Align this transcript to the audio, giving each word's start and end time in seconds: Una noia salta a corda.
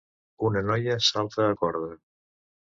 Una 0.49 0.63
noia 0.69 0.97
salta 1.09 1.47
a 1.51 1.53
corda. 1.63 1.95